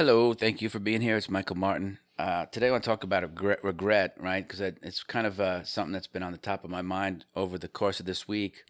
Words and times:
Hello, 0.00 0.32
thank 0.32 0.62
you 0.62 0.70
for 0.70 0.78
being 0.78 1.02
here. 1.02 1.18
It's 1.18 1.28
Michael 1.28 1.58
Martin. 1.58 1.98
Uh, 2.18 2.46
today 2.46 2.68
I 2.68 2.70
want 2.70 2.82
to 2.84 2.88
talk 2.88 3.04
about 3.04 3.22
regret, 3.22 3.62
regret 3.62 4.14
right? 4.18 4.42
Because 4.48 4.58
it's 4.62 5.02
kind 5.02 5.26
of 5.26 5.38
uh, 5.38 5.62
something 5.62 5.92
that's 5.92 6.06
been 6.06 6.22
on 6.22 6.32
the 6.32 6.38
top 6.38 6.64
of 6.64 6.70
my 6.70 6.80
mind 6.80 7.26
over 7.36 7.58
the 7.58 7.68
course 7.68 8.00
of 8.00 8.06
this 8.06 8.26
week. 8.26 8.64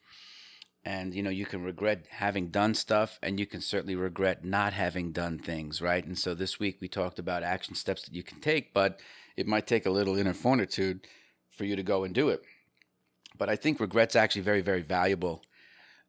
And 0.84 1.14
you 1.14 1.22
know, 1.22 1.30
you 1.30 1.46
can 1.46 1.62
regret 1.62 2.06
having 2.10 2.48
done 2.48 2.74
stuff, 2.74 3.20
and 3.22 3.38
you 3.38 3.46
can 3.46 3.60
certainly 3.60 3.94
regret 3.94 4.44
not 4.44 4.72
having 4.72 5.12
done 5.12 5.38
things, 5.38 5.80
right? 5.80 6.04
And 6.04 6.18
so 6.18 6.34
this 6.34 6.58
week 6.58 6.78
we 6.80 6.88
talked 6.88 7.20
about 7.20 7.44
action 7.44 7.76
steps 7.76 8.02
that 8.02 8.12
you 8.12 8.24
can 8.24 8.40
take, 8.40 8.74
but 8.74 8.98
it 9.36 9.46
might 9.46 9.68
take 9.68 9.86
a 9.86 9.90
little 9.90 10.16
inner 10.16 10.34
fortitude 10.34 11.06
for 11.48 11.64
you 11.64 11.76
to 11.76 11.84
go 11.84 12.02
and 12.02 12.12
do 12.12 12.28
it. 12.28 12.42
But 13.38 13.48
I 13.48 13.54
think 13.54 13.78
regret's 13.78 14.16
actually 14.16 14.42
very, 14.42 14.62
very 14.62 14.82
valuable, 14.82 15.44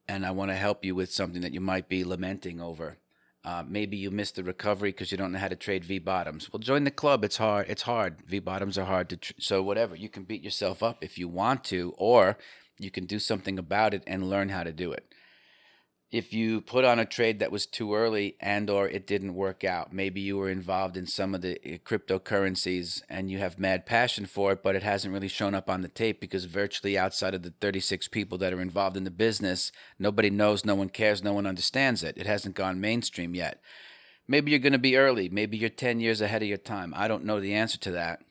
and 0.07 0.25
I 0.25 0.31
want 0.31 0.49
to 0.49 0.57
help 0.57 0.83
you 0.83 0.95
with 0.95 1.13
something 1.13 1.43
that 1.43 1.53
you 1.53 1.61
might 1.61 1.87
be 1.87 2.03
lamenting 2.03 2.59
over. 2.59 2.97
Uh, 3.43 3.63
maybe 3.67 3.97
you 3.97 4.11
missed 4.11 4.35
the 4.35 4.43
recovery 4.43 4.91
because 4.91 5.11
you 5.11 5.17
don't 5.17 5.31
know 5.31 5.39
how 5.39 5.47
to 5.47 5.55
trade 5.55 5.83
V 5.83 5.97
bottoms. 5.97 6.51
Well, 6.51 6.59
join 6.59 6.83
the 6.83 6.91
club. 6.91 7.23
It's 7.23 7.37
hard. 7.37 7.65
It's 7.69 7.81
hard. 7.83 8.17
V 8.27 8.39
bottoms 8.39 8.77
are 8.77 8.85
hard 8.85 9.09
to. 9.09 9.17
Tr- 9.17 9.33
so 9.39 9.63
whatever, 9.63 9.95
you 9.95 10.09
can 10.09 10.23
beat 10.23 10.43
yourself 10.43 10.83
up 10.83 11.03
if 11.03 11.17
you 11.17 11.27
want 11.27 11.63
to, 11.65 11.93
or 11.97 12.37
you 12.77 12.91
can 12.91 13.05
do 13.05 13.17
something 13.17 13.57
about 13.57 13.93
it 13.93 14.03
and 14.05 14.29
learn 14.29 14.49
how 14.49 14.63
to 14.63 14.71
do 14.71 14.91
it 14.91 15.11
if 16.11 16.33
you 16.33 16.59
put 16.59 16.83
on 16.83 16.99
a 16.99 17.05
trade 17.05 17.39
that 17.39 17.51
was 17.51 17.65
too 17.65 17.95
early 17.95 18.35
and 18.41 18.69
or 18.69 18.87
it 18.87 19.07
didn't 19.07 19.33
work 19.33 19.63
out 19.63 19.93
maybe 19.93 20.19
you 20.19 20.37
were 20.37 20.49
involved 20.49 20.97
in 20.97 21.07
some 21.07 21.33
of 21.33 21.41
the 21.41 21.57
eh, 21.65 21.77
cryptocurrencies 21.77 23.01
and 23.09 23.31
you 23.31 23.37
have 23.37 23.57
mad 23.57 23.85
passion 23.85 24.25
for 24.25 24.51
it 24.51 24.61
but 24.61 24.75
it 24.75 24.83
hasn't 24.83 25.13
really 25.13 25.27
shown 25.27 25.55
up 25.55 25.69
on 25.69 25.81
the 25.81 25.87
tape 25.87 26.19
because 26.19 26.45
virtually 26.45 26.97
outside 26.97 27.33
of 27.33 27.43
the 27.43 27.53
36 27.61 28.07
people 28.09 28.37
that 28.37 28.53
are 28.53 28.61
involved 28.61 28.97
in 28.97 29.05
the 29.05 29.11
business 29.11 29.71
nobody 29.97 30.29
knows 30.29 30.65
no 30.65 30.75
one 30.75 30.89
cares 30.89 31.23
no 31.23 31.33
one 31.33 31.47
understands 31.47 32.03
it. 32.03 32.17
It 32.17 32.27
hasn't 32.27 32.55
gone 32.55 32.81
mainstream 32.81 33.35
yet. 33.35 33.61
Maybe 34.27 34.51
you're 34.51 34.59
going 34.59 34.73
to 34.73 34.79
be 34.79 34.97
early. 34.97 35.29
Maybe 35.29 35.57
you're 35.57 35.69
10 35.69 35.99
years 35.99 36.21
ahead 36.21 36.41
of 36.41 36.47
your 36.47 36.57
time. 36.57 36.93
I 36.95 37.07
don't 37.07 37.25
know 37.25 37.39
the 37.39 37.53
answer 37.53 37.77
to 37.79 37.91
that 37.91 38.21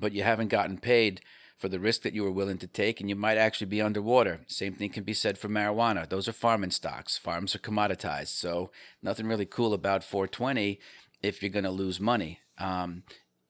but 0.00 0.12
you 0.12 0.22
haven't 0.22 0.48
gotten 0.48 0.78
paid 0.78 1.20
for 1.58 1.68
the 1.68 1.80
risk 1.80 2.02
that 2.02 2.14
you 2.14 2.22
were 2.22 2.30
willing 2.30 2.58
to 2.58 2.68
take, 2.68 3.00
and 3.00 3.10
you 3.10 3.16
might 3.16 3.36
actually 3.36 3.66
be 3.66 3.82
underwater. 3.82 4.40
Same 4.46 4.74
thing 4.74 4.90
can 4.90 5.02
be 5.02 5.12
said 5.12 5.36
for 5.36 5.48
marijuana. 5.48 6.08
Those 6.08 6.28
are 6.28 6.32
farming 6.32 6.70
stocks. 6.70 7.18
Farms 7.18 7.54
are 7.54 7.58
commoditized, 7.58 8.28
so 8.28 8.70
nothing 9.02 9.26
really 9.26 9.44
cool 9.44 9.74
about 9.74 10.04
420 10.04 10.78
if 11.20 11.42
you're 11.42 11.50
going 11.50 11.64
to 11.64 11.70
lose 11.70 11.98
money 11.98 12.38
um, 12.58 13.02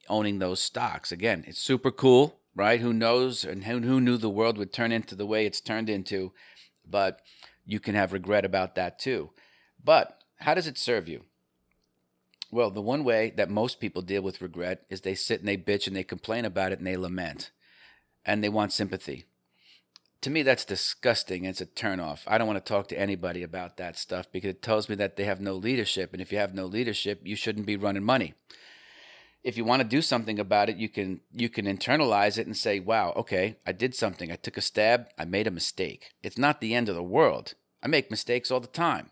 owning 0.09 0.39
those 0.39 0.61
stocks. 0.61 1.13
Again, 1.13 1.45
it's 1.47 1.61
super 1.61 1.91
cool, 1.91 2.41
right? 2.55 2.81
Who 2.81 2.95
knows 2.95 3.45
and 3.45 3.65
who, 3.65 3.81
who 3.81 4.01
knew 4.01 4.17
the 4.17 4.31
world 4.31 4.57
would 4.57 4.73
turn 4.73 4.91
into 4.91 5.15
the 5.15 5.27
way 5.27 5.45
it's 5.45 5.61
turned 5.61 5.91
into, 5.91 6.33
but 6.89 7.21
you 7.67 7.79
can 7.79 7.95
have 7.95 8.15
regret 8.15 8.47
about 8.47 8.75
that 8.77 8.99
too. 8.99 9.31
But 9.85 10.23
how 10.39 10.55
does 10.55 10.67
it 10.67 10.79
serve 10.79 11.09
you? 11.09 11.25
Well, 12.51 12.71
the 12.71 12.81
one 12.81 13.05
way 13.05 13.35
that 13.37 13.51
most 13.51 13.79
people 13.79 14.01
deal 14.01 14.23
with 14.23 14.41
regret 14.41 14.87
is 14.89 15.03
they 15.03 15.15
sit 15.15 15.41
and 15.41 15.49
they 15.49 15.59
bitch 15.59 15.87
and 15.87 15.95
they 15.95 16.05
complain 16.05 16.47
about 16.47 16.73
it 16.73 16.79
and 16.79 16.87
they 16.87 16.97
lament 16.97 17.51
and 18.25 18.43
they 18.43 18.49
want 18.49 18.73
sympathy. 18.73 19.27
To 20.23 20.31
me, 20.31 20.43
that's 20.43 20.65
disgusting. 20.65 21.45
It's 21.45 21.61
a 21.61 21.67
turnoff. 21.67 22.23
I 22.27 22.39
don't 22.39 22.49
want 22.49 22.65
to 22.65 22.73
talk 22.73 22.89
to 22.89 22.99
anybody 22.99 23.43
about 23.43 23.77
that 23.77 23.97
stuff 23.97 24.31
because 24.33 24.51
it 24.51 24.63
tells 24.63 24.89
me 24.89 24.97
that 24.97 25.17
they 25.17 25.25
have 25.25 25.41
no 25.41 25.55
leadership. 25.55 26.13
And 26.13 26.21
if 26.21 26.33
you 26.33 26.39
have 26.39 26.55
no 26.55 26.67
leadership, 26.67 27.21
you 27.25 27.37
shouldn't 27.37 27.67
be 27.67 27.77
running 27.77 28.03
money. 28.03 28.35
If 29.45 29.57
you 29.57 29.65
want 29.65 29.81
to 29.81 29.89
do 29.89 30.03
something 30.03 30.41
about 30.41 30.69
it, 30.69 30.77
you 30.77 30.89
can 30.89 31.21
you 31.33 31.49
can 31.49 31.67
internalize 31.67 32.37
it 32.37 32.47
and 32.47 32.57
say, 32.57 32.81
"Wow, 32.81 33.13
okay, 33.17 33.59
I 33.65 33.71
did 33.71 33.95
something. 33.95 34.33
I 34.33 34.37
took 34.37 34.57
a 34.57 34.61
stab. 34.61 35.07
I 35.17 35.25
made 35.25 35.47
a 35.47 35.53
mistake. 35.53 36.11
It's 36.25 36.37
not 36.37 36.61
the 36.61 36.75
end 36.75 36.89
of 36.89 36.97
the 36.97 37.03
world. 37.03 37.55
I 37.81 37.87
make 37.87 38.11
mistakes 38.11 38.51
all 38.51 38.61
the 38.61 38.67
time." 38.67 39.11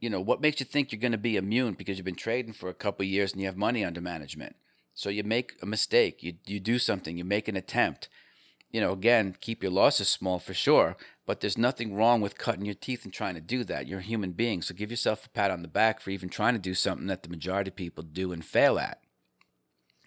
You 0.00 0.08
know, 0.08 0.20
what 0.20 0.40
makes 0.40 0.60
you 0.60 0.66
think 0.66 0.90
you're 0.90 1.00
going 1.00 1.12
to 1.12 1.18
be 1.18 1.36
immune 1.36 1.74
because 1.74 1.98
you've 1.98 2.04
been 2.04 2.14
trading 2.14 2.54
for 2.54 2.68
a 2.68 2.74
couple 2.74 3.04
years 3.04 3.32
and 3.32 3.40
you 3.42 3.46
have 3.46 3.56
money 3.56 3.84
under 3.84 4.00
management? 4.00 4.56
So 4.98 5.10
you 5.10 5.22
make 5.22 5.54
a 5.62 5.66
mistake, 5.66 6.24
you 6.24 6.34
you 6.44 6.58
do 6.58 6.76
something, 6.80 7.16
you 7.16 7.24
make 7.24 7.46
an 7.46 7.54
attempt. 7.54 8.08
You 8.72 8.80
know, 8.80 8.90
again, 8.90 9.36
keep 9.40 9.62
your 9.62 9.70
losses 9.70 10.08
small 10.08 10.40
for 10.40 10.54
sure, 10.54 10.96
but 11.24 11.38
there's 11.38 11.56
nothing 11.56 11.94
wrong 11.94 12.20
with 12.20 12.36
cutting 12.36 12.64
your 12.64 12.74
teeth 12.74 13.04
and 13.04 13.14
trying 13.14 13.36
to 13.36 13.40
do 13.40 13.62
that. 13.62 13.86
You're 13.86 14.00
a 14.00 14.02
human 14.02 14.32
being, 14.32 14.60
so 14.60 14.74
give 14.74 14.90
yourself 14.90 15.24
a 15.24 15.28
pat 15.28 15.52
on 15.52 15.62
the 15.62 15.68
back 15.68 16.00
for 16.00 16.10
even 16.10 16.28
trying 16.28 16.54
to 16.54 16.58
do 16.58 16.74
something 16.74 17.06
that 17.06 17.22
the 17.22 17.28
majority 17.28 17.68
of 17.68 17.76
people 17.76 18.02
do 18.02 18.32
and 18.32 18.44
fail 18.44 18.76
at. 18.76 19.00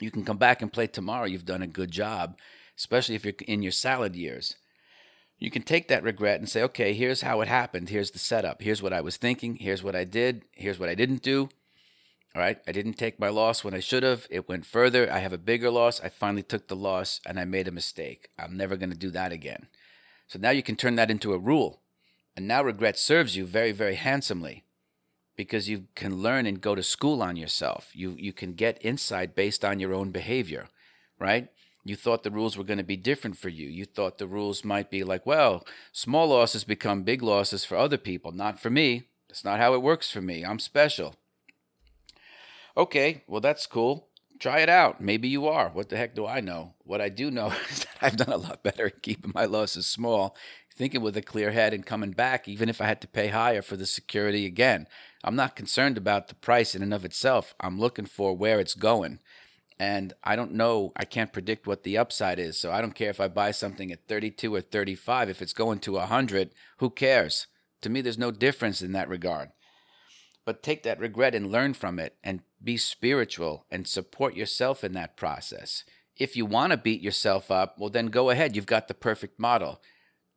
You 0.01 0.11
can 0.11 0.25
come 0.25 0.37
back 0.37 0.61
and 0.61 0.73
play 0.73 0.87
tomorrow. 0.87 1.25
You've 1.25 1.45
done 1.45 1.61
a 1.61 1.67
good 1.67 1.91
job, 1.91 2.37
especially 2.77 3.15
if 3.15 3.23
you're 3.23 3.33
in 3.47 3.63
your 3.63 3.71
salad 3.71 4.17
years. 4.17 4.57
You 5.39 5.51
can 5.51 5.61
take 5.61 5.87
that 5.87 6.03
regret 6.03 6.41
and 6.41 6.49
say, 6.49 6.63
okay, 6.63 6.93
here's 6.93 7.21
how 7.21 7.39
it 7.39 7.47
happened. 7.47 7.87
Here's 7.87 8.11
the 8.11 8.19
setup. 8.19 8.61
Here's 8.61 8.83
what 8.83 8.91
I 8.91 8.99
was 8.99 9.15
thinking. 9.15 9.55
Here's 9.55 9.83
what 9.83 9.95
I 9.95 10.03
did. 10.03 10.43
Here's 10.51 10.79
what 10.79 10.89
I 10.89 10.95
didn't 10.95 11.23
do. 11.23 11.47
All 12.33 12.41
right. 12.41 12.59
I 12.65 12.71
didn't 12.71 12.93
take 12.93 13.19
my 13.19 13.29
loss 13.29 13.63
when 13.63 13.73
I 13.73 13.81
should 13.81 14.03
have. 14.03 14.25
It 14.29 14.47
went 14.47 14.65
further. 14.65 15.11
I 15.11 15.19
have 15.19 15.33
a 15.33 15.37
bigger 15.37 15.69
loss. 15.69 15.99
I 15.99 16.09
finally 16.09 16.43
took 16.43 16.67
the 16.67 16.75
loss 16.75 17.19
and 17.25 17.39
I 17.39 17.45
made 17.45 17.67
a 17.67 17.71
mistake. 17.71 18.29
I'm 18.39 18.55
never 18.55 18.77
going 18.77 18.91
to 18.91 18.97
do 18.97 19.11
that 19.11 19.31
again. 19.33 19.67
So 20.27 20.39
now 20.39 20.51
you 20.51 20.63
can 20.63 20.77
turn 20.77 20.95
that 20.95 21.11
into 21.11 21.33
a 21.33 21.39
rule. 21.39 21.81
And 22.37 22.47
now 22.47 22.63
regret 22.63 22.97
serves 22.97 23.35
you 23.35 23.45
very, 23.45 23.73
very 23.73 23.95
handsomely 23.95 24.63
because 25.35 25.67
you 25.67 25.87
can 25.95 26.21
learn 26.21 26.45
and 26.45 26.61
go 26.61 26.75
to 26.75 26.83
school 26.83 27.21
on 27.21 27.35
yourself. 27.35 27.89
You, 27.93 28.15
you 28.17 28.31
can 28.31 28.53
get 28.53 28.83
insight 28.85 29.35
based 29.35 29.65
on 29.65 29.81
your 29.81 29.93
own 29.93 30.11
behavior, 30.11 30.69
right? 31.19 31.49
You 31.83 31.95
thought 31.95 32.23
the 32.23 32.31
rules 32.31 32.57
were 32.57 32.63
going 32.63 32.77
to 32.77 32.83
be 32.83 32.95
different 32.95 33.37
for 33.37 33.49
you. 33.49 33.67
You 33.67 33.85
thought 33.85 34.19
the 34.19 34.27
rules 34.27 34.63
might 34.63 34.89
be 34.89 35.03
like, 35.03 35.25
well, 35.25 35.65
small 35.91 36.27
losses 36.27 36.63
become 36.63 37.03
big 37.03 37.21
losses 37.21 37.65
for 37.65 37.75
other 37.75 37.97
people, 37.97 38.31
not 38.31 38.59
for 38.59 38.69
me. 38.69 39.07
That's 39.27 39.43
not 39.43 39.59
how 39.59 39.73
it 39.73 39.81
works 39.81 40.11
for 40.11 40.21
me. 40.21 40.45
I'm 40.45 40.59
special. 40.59 41.15
Okay, 42.75 43.23
well, 43.27 43.41
that's 43.41 43.67
cool. 43.67 44.07
Try 44.39 44.59
it 44.61 44.69
out. 44.69 45.01
Maybe 45.01 45.27
you 45.27 45.47
are. 45.47 45.69
What 45.69 45.89
the 45.89 45.97
heck 45.97 46.15
do 46.15 46.25
I 46.25 46.39
know? 46.39 46.73
What 46.83 47.01
I 47.01 47.09
do 47.09 47.29
know 47.29 47.47
is 47.69 47.85
that 47.85 47.97
I've 48.01 48.17
done 48.17 48.31
a 48.31 48.37
lot 48.37 48.63
better 48.63 48.87
at 48.87 49.03
keeping 49.03 49.31
my 49.35 49.45
losses 49.45 49.85
small, 49.87 50.35
thinking 50.73 51.01
with 51.01 51.15
a 51.17 51.21
clear 51.21 51.51
head 51.51 51.73
and 51.73 51.85
coming 51.85 52.11
back, 52.11 52.47
even 52.47 52.69
if 52.69 52.81
I 52.81 52.85
had 52.85 53.01
to 53.01 53.07
pay 53.07 53.27
higher 53.27 53.61
for 53.61 53.77
the 53.77 53.85
security 53.85 54.45
again. 54.45 54.87
I'm 55.23 55.35
not 55.35 55.55
concerned 55.55 55.97
about 55.97 56.27
the 56.27 56.35
price 56.35 56.73
in 56.73 56.81
and 56.81 56.93
of 56.93 57.05
itself. 57.05 57.53
I'm 57.59 57.79
looking 57.79 58.05
for 58.05 58.35
where 58.35 58.59
it's 58.59 58.73
going. 58.73 59.19
And 59.77 60.13
I 60.23 60.35
don't 60.35 60.53
know, 60.53 60.91
I 60.95 61.05
can't 61.05 61.33
predict 61.33 61.67
what 61.67 61.83
the 61.83 61.97
upside 61.97 62.39
is. 62.39 62.57
So 62.57 62.71
I 62.71 62.81
don't 62.81 62.95
care 62.95 63.09
if 63.09 63.19
I 63.19 63.27
buy 63.27 63.51
something 63.51 63.91
at 63.91 64.07
32 64.07 64.55
or 64.55 64.61
35. 64.61 65.29
If 65.29 65.41
it's 65.41 65.53
going 65.53 65.79
to 65.79 65.93
100, 65.93 66.51
who 66.77 66.89
cares? 66.89 67.47
To 67.81 67.89
me, 67.89 68.01
there's 68.01 68.17
no 68.17 68.31
difference 68.31 68.81
in 68.81 68.91
that 68.91 69.09
regard. 69.09 69.49
But 70.45 70.63
take 70.63 70.83
that 70.83 70.99
regret 70.99 71.35
and 71.35 71.51
learn 71.51 71.73
from 71.73 71.99
it 71.99 72.15
and 72.23 72.41
be 72.63 72.77
spiritual 72.77 73.65
and 73.69 73.87
support 73.87 74.35
yourself 74.35 74.83
in 74.83 74.93
that 74.93 75.17
process. 75.17 75.83
If 76.17 76.35
you 76.35 76.45
want 76.45 76.71
to 76.71 76.77
beat 76.77 77.01
yourself 77.01 77.51
up, 77.51 77.77
well, 77.77 77.89
then 77.89 78.07
go 78.07 78.29
ahead. 78.29 78.55
You've 78.55 78.65
got 78.65 78.87
the 78.87 78.93
perfect 78.93 79.39
model. 79.39 79.81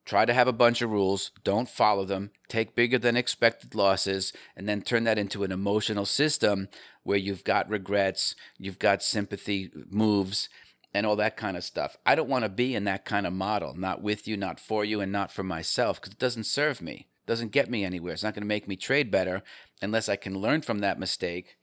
Try 0.04 0.26
to 0.26 0.34
have 0.34 0.48
a 0.48 0.52
bunch 0.52 0.82
of 0.82 0.90
rules, 0.90 1.30
don't 1.44 1.68
follow 1.68 2.04
them, 2.04 2.30
take 2.48 2.74
bigger 2.74 2.98
than 2.98 3.16
expected 3.16 3.74
losses, 3.74 4.34
and 4.54 4.68
then 4.68 4.82
turn 4.82 5.04
that 5.04 5.18
into 5.18 5.44
an 5.44 5.52
emotional 5.52 6.04
system 6.04 6.68
where 7.04 7.16
you've 7.16 7.42
got 7.42 7.70
regrets, 7.70 8.34
you've 8.58 8.78
got 8.78 9.02
sympathy 9.02 9.70
moves, 9.88 10.50
and 10.92 11.06
all 11.06 11.16
that 11.16 11.38
kind 11.38 11.56
of 11.56 11.64
stuff. 11.64 11.96
I 12.04 12.14
don't 12.14 12.28
want 12.28 12.44
to 12.44 12.50
be 12.50 12.74
in 12.74 12.84
that 12.84 13.06
kind 13.06 13.26
of 13.26 13.32
model, 13.32 13.74
not 13.74 14.02
with 14.02 14.28
you, 14.28 14.36
not 14.36 14.60
for 14.60 14.84
you, 14.84 15.00
and 15.00 15.10
not 15.10 15.32
for 15.32 15.42
myself, 15.42 16.00
because 16.00 16.12
it 16.12 16.18
doesn't 16.18 16.44
serve 16.44 16.82
me, 16.82 17.08
doesn't 17.26 17.52
get 17.52 17.70
me 17.70 17.84
anywhere. 17.84 18.12
It's 18.12 18.22
not 18.22 18.34
going 18.34 18.42
to 18.42 18.48
make 18.48 18.68
me 18.68 18.76
trade 18.76 19.10
better 19.10 19.42
unless 19.80 20.08
I 20.08 20.16
can 20.16 20.38
learn 20.38 20.62
from 20.62 20.80
that 20.80 20.98
mistake 20.98 21.56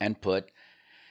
and 0.00 0.20
put 0.20 0.50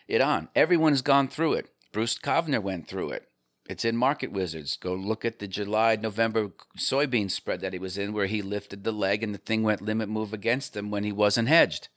it 0.07 0.21
on. 0.21 0.49
Everyone's 0.55 1.01
gone 1.01 1.27
through 1.27 1.53
it. 1.53 1.69
Bruce 1.91 2.17
Kovner 2.17 2.61
went 2.61 2.87
through 2.87 3.11
it. 3.11 3.27
It's 3.69 3.83
in 3.83 3.97
Market 3.97 4.31
Wizards. 4.31 4.77
Go 4.77 4.93
look 4.93 5.25
at 5.25 5.39
the 5.39 5.47
July 5.47 5.97
November 5.97 6.51
soybean 6.77 7.29
spread 7.29 7.59
that 7.61 7.73
he 7.73 7.79
was 7.79 7.97
in, 7.97 8.13
where 8.13 8.27
he 8.27 8.41
lifted 8.41 8.83
the 8.83 8.93
leg 8.93 9.23
and 9.23 9.33
the 9.33 9.39
thing 9.39 9.63
went 9.63 9.81
limit 9.81 10.07
move 10.07 10.33
against 10.33 10.75
him 10.75 10.89
when 10.89 11.03
he 11.03 11.11
wasn't 11.11 11.49
hedged. 11.49 11.89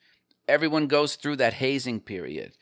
Everyone 0.48 0.88
goes 0.88 1.14
through 1.14 1.36
that 1.36 1.54
hazing 1.54 2.00
period. 2.00 2.52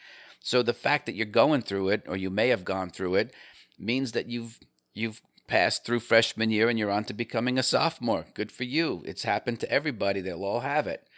So 0.41 0.63
the 0.63 0.75
fact 0.75 1.07
that 1.07 1.15
you're 1.15 1.27
going 1.27 1.63
through 1.63 1.89
it, 1.89 2.03
or 2.07 2.17
you 2.17 2.29
may 2.29 2.49
have 2.49 2.65
gone 2.65 2.91
through 2.91 3.15
it, 3.15 3.35
means 3.79 4.13
that 4.13 4.29
you've 4.29 4.59
you've 4.95 5.23
passed 5.49 5.85
through 5.85 6.01
freshman 6.01 6.51
year 6.51 6.69
and 6.69 6.79
you're 6.79 6.91
on 6.91 7.05
to 7.05 7.15
becoming 7.15 7.59
a 7.59 7.63
sophomore. 7.63 8.27
Good 8.35 8.53
for 8.53 8.65
you. 8.65 9.03
It's 9.07 9.25
happened 9.25 9.59
to 9.61 9.73
everybody. 9.73 10.21
They'll 10.21 10.45
all 10.45 10.61
have 10.61 10.87
it. 10.87 11.09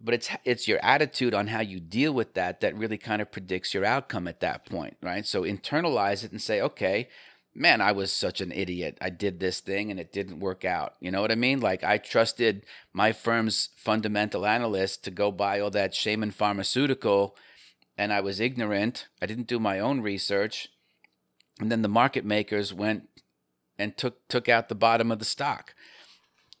But 0.00 0.14
it's 0.14 0.30
it's 0.44 0.68
your 0.68 0.78
attitude 0.84 1.34
on 1.34 1.48
how 1.48 1.60
you 1.60 1.80
deal 1.80 2.12
with 2.12 2.34
that 2.34 2.60
that 2.60 2.76
really 2.76 2.98
kind 2.98 3.20
of 3.20 3.32
predicts 3.32 3.74
your 3.74 3.84
outcome 3.84 4.28
at 4.28 4.38
that 4.40 4.64
point 4.64 4.96
right? 5.02 5.26
So 5.26 5.42
internalize 5.42 6.22
it 6.22 6.30
and 6.30 6.40
say 6.40 6.60
okay 6.60 7.08
man 7.54 7.80
i 7.80 7.90
was 7.90 8.12
such 8.12 8.40
an 8.40 8.52
idiot. 8.52 8.96
I 9.00 9.10
did 9.10 9.40
this 9.40 9.60
thing 9.60 9.90
and 9.90 9.98
it 9.98 10.12
didn't 10.12 10.38
work 10.38 10.64
out. 10.64 10.94
You 11.00 11.10
know 11.10 11.20
what 11.20 11.32
i 11.32 11.34
mean? 11.34 11.60
Like 11.60 11.82
i 11.82 11.98
trusted 11.98 12.64
my 12.92 13.12
firm's 13.12 13.70
fundamental 13.76 14.46
analyst 14.46 15.02
to 15.04 15.10
go 15.10 15.32
buy 15.32 15.58
all 15.58 15.70
that 15.70 15.94
shaman 15.94 16.30
pharmaceutical 16.30 17.36
and 17.96 18.12
i 18.12 18.20
was 18.20 18.38
ignorant. 18.38 19.08
I 19.20 19.26
didn't 19.26 19.48
do 19.48 19.58
my 19.58 19.80
own 19.80 20.00
research. 20.00 20.68
And 21.60 21.72
then 21.72 21.82
the 21.82 21.88
market 21.88 22.24
makers 22.24 22.72
went 22.72 23.08
and 23.78 23.96
took 23.96 24.26
took 24.28 24.48
out 24.48 24.68
the 24.68 24.74
bottom 24.74 25.10
of 25.12 25.18
the 25.18 25.24
stock 25.24 25.74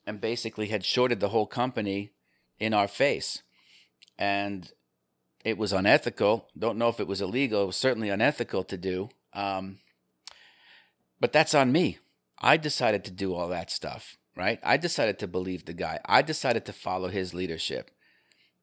and 0.06 0.20
basically 0.20 0.68
had 0.68 0.84
shorted 0.84 1.20
the 1.20 1.30
whole 1.30 1.46
company 1.46 2.12
in 2.58 2.72
our 2.74 2.88
face. 2.88 3.42
and 4.18 4.72
it 5.44 5.56
was 5.56 5.72
unethical. 5.72 6.48
Don't 6.58 6.76
know 6.76 6.88
if 6.88 6.98
it 6.98 7.06
was 7.06 7.20
illegal. 7.20 7.62
It 7.62 7.66
was 7.66 7.76
certainly 7.76 8.08
unethical 8.08 8.64
to 8.64 8.76
do. 8.76 9.08
Um, 9.32 9.78
but 11.20 11.32
that's 11.32 11.54
on 11.54 11.70
me. 11.72 11.98
I 12.40 12.56
decided 12.56 13.04
to 13.04 13.10
do 13.10 13.34
all 13.34 13.48
that 13.48 13.70
stuff, 13.70 14.16
right? 14.36 14.58
I 14.62 14.76
decided 14.76 15.18
to 15.20 15.28
believe 15.28 15.64
the 15.64 15.72
guy. 15.72 16.00
I 16.04 16.22
decided 16.22 16.64
to 16.66 16.72
follow 16.72 17.08
his 17.08 17.34
leadership. 17.34 17.92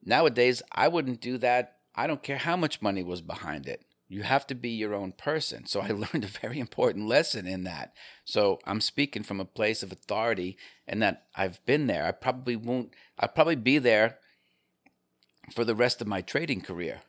Nowadays, 0.04 0.62
I 0.72 0.90
wouldn't 0.90 1.22
do 1.22 1.38
that. 1.38 1.78
I 1.96 2.07
don't 2.07 2.22
care 2.22 2.38
how 2.38 2.57
much 2.57 2.81
money 2.81 3.04
was 3.04 3.22
behind 3.22 3.68
it. 3.68 3.84
You 4.07 4.24
have 4.24 4.46
to 4.48 4.56
be 4.56 4.69
your 4.69 4.94
own 4.94 5.12
person. 5.12 5.66
So 5.66 5.81
I 5.81 5.88
learned 5.90 6.24
a 6.24 6.40
very 6.42 6.60
important 6.60 7.07
lesson 7.07 7.48
in 7.48 7.63
that. 7.63 7.94
So 8.24 8.60
I'm 8.66 8.81
speaking 8.81 9.24
from 9.24 9.40
a 9.40 9.46
place 9.46 9.84
of 9.84 9.92
authority 9.92 10.57
and 10.88 11.02
that 11.02 11.25
I've 11.36 11.63
been 11.66 11.88
there. 11.88 12.06
I 12.06 12.12
probably 12.12 12.56
won't, 12.56 12.92
I'll 13.19 13.30
probably 13.30 13.56
be 13.56 13.78
there 13.78 14.19
for 15.52 15.63
the 15.63 15.75
rest 15.75 16.02
of 16.02 16.07
my 16.07 16.22
trading 16.22 16.62
career. 16.62 17.02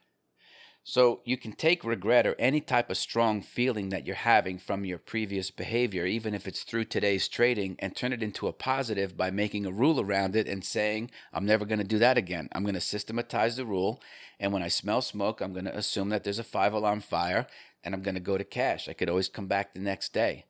So 0.89 1.21
you 1.25 1.37
can 1.37 1.51
take 1.51 1.83
regret 1.83 2.29
or 2.29 2.37
any 2.39 2.61
type 2.61 2.91
of 2.91 2.97
strong 2.97 3.43
feeling 3.43 3.89
that 3.89 4.07
you're 4.07 4.15
having 4.15 4.57
from 4.57 4.85
your 4.85 4.99
previous 4.99 5.51
behavior, 5.51 6.07
even 6.07 6.33
if 6.33 6.47
it's 6.47 6.63
through 6.63 6.85
today's 6.85 7.27
trading, 7.27 7.75
and 7.81 7.97
turn 7.97 8.13
it 8.13 8.23
into 8.23 8.47
a 8.47 8.53
positive 8.53 9.17
by 9.17 9.33
making 9.33 9.67
a 9.67 9.73
rule 9.73 10.01
around 10.01 10.37
it 10.37 10.47
and 10.47 10.65
saying, 10.65 11.11
I'm 11.33 11.45
never 11.45 11.65
going 11.65 11.81
to 11.81 11.85
do 11.85 11.99
that 11.99 12.17
again. 12.17 12.49
I'm 12.53 12.63
going 12.63 12.77
to 12.77 12.81
systematize 12.81 13.57
the 13.57 13.67
rule. 13.67 14.01
And 14.39 14.53
when 14.53 14.63
I 14.63 14.69
smell 14.69 15.03
smoke, 15.03 15.41
I'm 15.41 15.53
going 15.53 15.65
to 15.65 15.77
assume 15.77 16.11
that 16.11 16.23
there's 16.23 16.39
a 16.39 16.45
five 16.45 16.73
alarm 16.73 17.01
fire 17.01 17.49
and 17.83 17.93
I'm 17.93 18.03
going 18.03 18.15
to 18.15 18.21
go 18.21 18.39
to 18.39 18.45
cash. 18.45 18.89
I 18.89 18.93
could 18.93 19.11
always 19.11 19.29
come 19.29 19.49
back 19.49 19.75
the 19.75 19.81
next 19.81 20.13
day. 20.13 20.45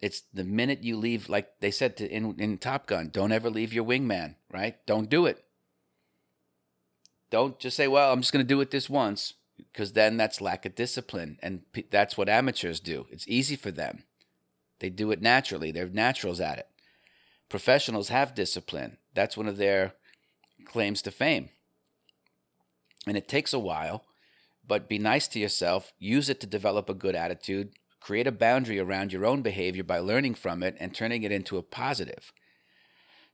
It's 0.00 0.22
the 0.32 0.44
minute 0.44 0.84
you 0.84 0.96
leave, 0.96 1.28
like 1.28 1.58
they 1.58 1.72
said 1.72 1.96
to, 1.96 2.08
in, 2.08 2.38
in 2.38 2.58
Top 2.58 2.86
Gun, 2.86 3.10
don't 3.12 3.32
ever 3.32 3.50
leave 3.50 3.72
your 3.72 3.84
wingman, 3.84 4.36
right? 4.52 4.76
Don't 4.86 5.10
do 5.10 5.26
it. 5.26 5.42
Don't 7.30 7.58
just 7.58 7.76
say, 7.76 7.88
well, 7.88 8.12
I'm 8.12 8.20
just 8.20 8.32
going 8.32 8.44
to 8.44 8.48
do 8.48 8.60
it 8.60 8.70
this 8.70 8.88
once 8.88 9.34
because 9.74 9.92
then 9.92 10.16
that's 10.16 10.40
lack 10.40 10.64
of 10.64 10.76
discipline 10.76 11.36
and 11.42 11.60
p- 11.72 11.88
that's 11.90 12.16
what 12.16 12.28
amateurs 12.28 12.78
do. 12.78 13.06
It's 13.10 13.26
easy 13.26 13.56
for 13.56 13.72
them. 13.72 14.04
They 14.78 14.88
do 14.88 15.10
it 15.10 15.20
naturally. 15.20 15.72
They're 15.72 15.88
naturals 15.88 16.40
at 16.40 16.58
it. 16.58 16.68
Professionals 17.48 18.08
have 18.08 18.36
discipline. 18.36 18.98
That's 19.14 19.36
one 19.36 19.48
of 19.48 19.56
their 19.56 19.94
claims 20.64 21.02
to 21.02 21.10
fame. 21.10 21.48
And 23.04 23.16
it 23.16 23.26
takes 23.26 23.52
a 23.52 23.58
while 23.58 24.04
but 24.66 24.88
be 24.88 24.98
nice 24.98 25.28
to 25.28 25.38
yourself 25.38 25.92
use 25.98 26.30
it 26.30 26.40
to 26.40 26.46
develop 26.46 26.88
a 26.88 26.94
good 26.94 27.14
attitude 27.14 27.72
create 28.00 28.26
a 28.26 28.32
boundary 28.32 28.78
around 28.78 29.12
your 29.12 29.26
own 29.26 29.42
behavior 29.42 29.82
by 29.82 29.98
learning 29.98 30.34
from 30.34 30.62
it 30.62 30.76
and 30.78 30.94
turning 30.94 31.22
it 31.22 31.32
into 31.32 31.56
a 31.56 31.62
positive. 31.62 32.32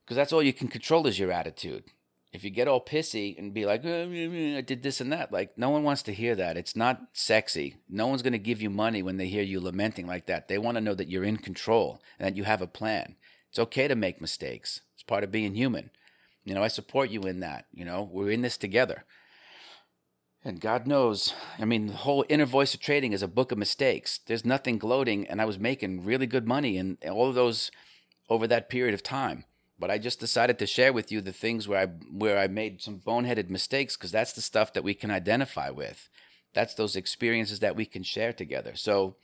Because 0.04 0.16
that's 0.16 0.32
all 0.32 0.44
you 0.44 0.52
can 0.52 0.68
control 0.68 1.08
is 1.08 1.18
your 1.18 1.32
attitude 1.32 1.84
if 2.32 2.44
you 2.44 2.50
get 2.50 2.68
all 2.68 2.84
pissy 2.84 3.36
and 3.36 3.52
be 3.52 3.66
like, 3.66 3.84
I 3.84 4.60
did 4.60 4.82
this 4.82 5.00
and 5.00 5.12
that, 5.12 5.32
like 5.32 5.58
no 5.58 5.70
one 5.70 5.82
wants 5.82 6.02
to 6.04 6.14
hear 6.14 6.34
that. 6.36 6.56
It's 6.56 6.76
not 6.76 7.02
sexy. 7.12 7.76
No 7.88 8.06
one's 8.06 8.22
going 8.22 8.32
to 8.34 8.38
give 8.38 8.62
you 8.62 8.70
money 8.70 9.02
when 9.02 9.16
they 9.16 9.26
hear 9.26 9.42
you 9.42 9.60
lamenting 9.60 10.06
like 10.06 10.26
that. 10.26 10.46
They 10.46 10.58
want 10.58 10.76
to 10.76 10.80
know 10.80 10.94
that 10.94 11.08
you're 11.08 11.24
in 11.24 11.38
control 11.38 12.00
and 12.18 12.26
that 12.26 12.36
you 12.36 12.44
have 12.44 12.62
a 12.62 12.68
plan. 12.68 13.16
It's 13.48 13.58
okay 13.58 13.88
to 13.88 13.96
make 13.96 14.20
mistakes. 14.20 14.82
It's 14.94 15.02
part 15.02 15.24
of 15.24 15.32
being 15.32 15.54
human. 15.54 15.90
You 16.44 16.54
know, 16.54 16.62
I 16.62 16.68
support 16.68 17.10
you 17.10 17.22
in 17.22 17.40
that. 17.40 17.66
You 17.72 17.84
know, 17.84 18.08
we're 18.10 18.30
in 18.30 18.42
this 18.42 18.56
together. 18.56 19.04
And 20.44 20.60
God 20.60 20.86
knows, 20.86 21.34
I 21.58 21.64
mean, 21.64 21.88
the 21.88 21.92
whole 21.92 22.24
inner 22.28 22.46
voice 22.46 22.72
of 22.72 22.80
trading 22.80 23.12
is 23.12 23.22
a 23.22 23.28
book 23.28 23.52
of 23.52 23.58
mistakes. 23.58 24.20
There's 24.24 24.44
nothing 24.44 24.78
gloating, 24.78 25.26
and 25.26 25.42
I 25.42 25.44
was 25.44 25.58
making 25.58 26.04
really 26.04 26.26
good 26.26 26.46
money 26.46 26.78
in 26.78 26.96
all 27.10 27.28
of 27.28 27.34
those 27.34 27.70
over 28.30 28.46
that 28.46 28.70
period 28.70 28.94
of 28.94 29.02
time 29.02 29.44
but 29.80 29.90
I 29.90 29.96
just 29.96 30.20
decided 30.20 30.58
to 30.58 30.66
share 30.66 30.92
with 30.92 31.10
you 31.10 31.22
the 31.22 31.32
things 31.32 31.66
where 31.66 31.80
I 31.80 31.86
where 31.86 32.38
I 32.38 32.46
made 32.46 32.82
some 32.82 32.98
boneheaded 32.98 33.48
mistakes 33.48 33.96
because 33.96 34.12
that's 34.12 34.34
the 34.34 34.42
stuff 34.42 34.74
that 34.74 34.84
we 34.84 34.92
can 34.92 35.10
identify 35.10 35.70
with. 35.70 36.10
That's 36.52 36.74
those 36.74 36.96
experiences 36.96 37.60
that 37.60 37.76
we 37.76 37.86
can 37.86 38.02
share 38.02 38.34
together. 38.34 38.76
So 38.76 39.16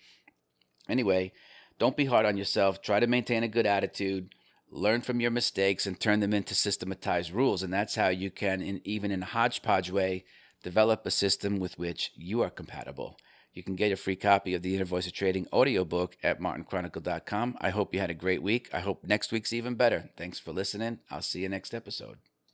anyway, 0.89 1.33
don't 1.79 1.97
be 1.97 2.07
hard 2.07 2.25
on 2.25 2.39
yourself. 2.39 2.81
Try 2.81 3.01
to 3.01 3.07
maintain 3.07 3.43
a 3.43 3.49
good 3.49 3.67
attitude. 3.67 4.35
Learn 4.71 5.03
from 5.03 5.21
your 5.21 5.31
mistakes 5.31 5.87
and 5.87 6.01
turn 6.01 6.21
them 6.21 6.33
into 6.33 6.55
systematized 6.55 7.33
rules. 7.33 7.63
And 7.63 7.73
that's 7.73 7.97
how 7.97 8.09
you 8.09 8.31
can, 8.31 8.63
in, 8.63 8.81
even 8.85 9.11
in 9.11 9.23
a 9.23 9.27
hodgepodge 9.27 9.91
way, 9.91 10.25
develop 10.63 11.05
a 11.05 11.11
system 11.11 11.59
with 11.59 11.79
which 11.79 12.13
you 12.17 12.41
are 12.43 12.51
compatible. 12.51 13.19
You 13.57 13.63
can 13.63 13.75
get 13.75 13.91
a 13.91 13.97
free 13.97 14.17
copy 14.17 14.55
of 14.55 14.61
the 14.61 14.75
Inner 14.75 14.85
Voice 14.85 15.07
of 15.07 15.15
Trading 15.15 15.49
audiobook 15.51 16.19
at 16.23 16.41
martinkronicle.com. 16.41 17.57
I 17.59 17.71
hope 17.71 17.95
you 17.95 18.01
had 18.01 18.11
a 18.11 18.15
great 18.15 18.43
week. 18.43 18.69
I 18.71 18.81
hope 18.81 19.03
next 19.03 19.33
week's 19.33 19.55
even 19.55 19.77
better. 19.77 20.11
Thanks 20.15 20.39
for 20.39 20.53
listening. 20.53 20.99
I'll 21.11 21.23
see 21.23 21.41
you 21.41 21.49
next 21.49 21.73
episode. 21.73 22.19